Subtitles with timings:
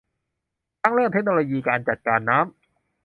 [0.81, 2.53] ทั้งเรื่องเทคโนโลยีการจัดการน้ำ